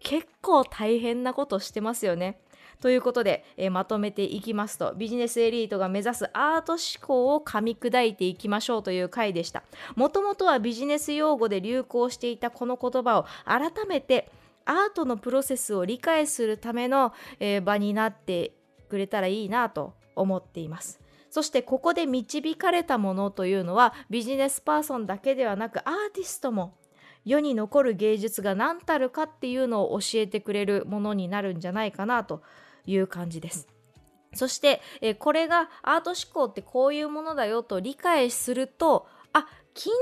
[0.00, 2.40] 結構大変なことしてますよね。
[2.82, 9.62] ということで、えー、まとめていきますとビジネスエリートが目指すアート思考を噛み砕いていきましょうという回でした
[9.94, 14.32] もともとはビジネス用語で流行していたこの言葉を改めて
[14.64, 18.52] アートのプロセスを理解するための、えー、場になって
[18.88, 21.00] くれたらいいなと思っています
[21.30, 26.74] そしてここで導かれたものというのはビジネスパーソンだけではなくアーティストも
[27.24, 32.42] 世に残る芸術が何たるかっていうのを教えてくれるものになるんじゃないかなと
[32.84, 33.68] いう感じです。
[34.34, 39.92] そして、えこれがアート思考ってこういうものだよと理解するとあ近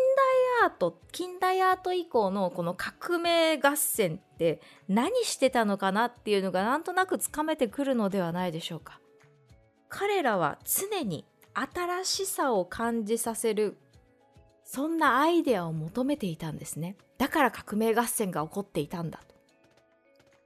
[0.62, 9.01] 代アート近代アート以降のこの革命合戦って何してたのかなっていうのがなんとなくつかめてくるのではないでしょうか。
[9.89, 13.77] 彼らは常に新しさを感じさせる
[14.64, 16.97] そんなアイデアを求めていたんですね。
[17.18, 19.35] だから革命合戦が起こっていたんだと。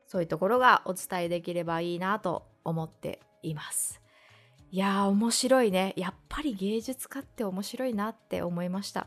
[0.07, 4.04] そういうところがお伝えできればいいなと思っています。
[4.75, 5.95] いやー面白いね。
[5.97, 9.07] やっぱり芸術家って面白いなって思いました。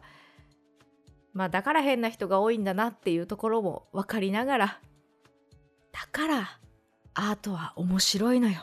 [1.33, 4.79] まあだから変な人が多いんだなっていうところも分かりながら、
[5.91, 6.59] だから
[7.15, 8.61] アートは面白いのよ。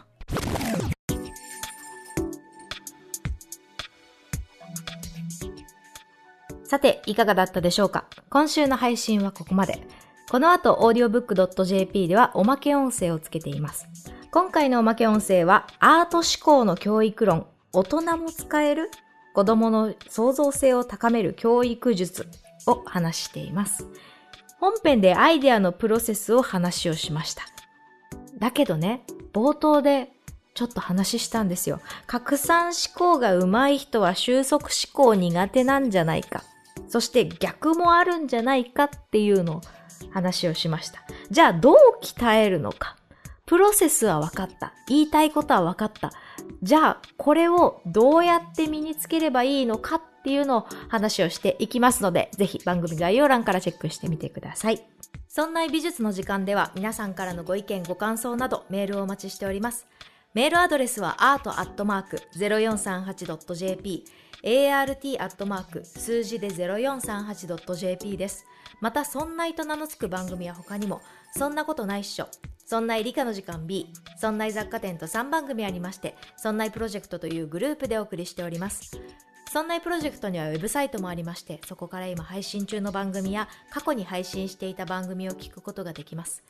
[6.65, 8.07] さて、いかがだったでしょうか？
[8.31, 9.87] 今週の配信はここまで。
[10.31, 13.87] この後、audiobook.jp ではおまけ音声をつけています。
[14.35, 18.91] 今回のおまけ音声は、アート思考の教育論、大人も使える
[19.33, 22.27] 子供の創造性を高める教育術
[22.67, 23.87] を話しています。
[24.59, 27.45] 本編でアイデアのプロセスを話をしました。
[28.37, 30.11] だけどね、冒頭で
[30.55, 31.79] ちょっと話したんですよ。
[32.09, 36.43] 拡散思考が上手い人は収束思考苦手なんじゃないか。
[36.89, 39.61] そして逆もあるんじゃないかっていうのを
[40.11, 41.05] 話をしました。
[41.31, 42.97] じゃあどう鍛えるのか。
[43.47, 44.73] プロセスは分かった。
[44.89, 46.13] 言いたいことは分かった。
[46.63, 54.83] じゃあこれをどうやって身につければいいのかっていうのを話をしていきますので、ぜひ番組概要欄からチェックしてみてください。
[55.29, 59.87] そんな美術の時間では皆さんからのご意見ご感想などメールをお待ちしております。
[60.33, 64.05] メールアドレスは art.0438.jp
[64.45, 65.85] art.
[65.85, 68.45] 数字で 0438.jp です。
[68.81, 71.01] また、そんないと名の付く番組は他にも、
[71.37, 72.29] そんなことないっしょ、
[72.65, 78.99] そんない理科の時間 B、そんない雑貨店と3番組ありまして、そんないプロジェクトというグループでお送りしております。
[79.53, 86.43] そんないプロジェクトにはウェブサイトもありまして、そこから今配信中の番組や過去に配信していた番組を聞くことができます。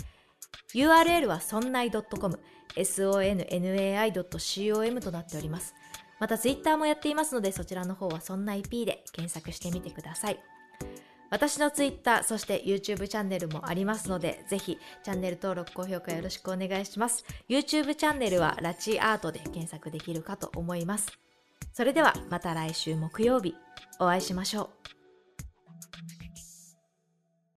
[0.74, 2.40] URL はそんない .com、
[2.76, 5.74] sonnai.com となっております。
[6.20, 10.40] また Twitter もやっていますので、そちらの方はそんない P で検索してみてください。
[11.30, 17.24] 私の Twitter、そして YouTube チャンネルもありますので、ぜひチャンネル登録、高評価よろしくお願いします。
[17.48, 21.12] YouTube チャンネルはラチアートで検索できるかと思います。
[21.72, 23.54] それではまた来週木曜日
[23.98, 24.93] お会いしましょう。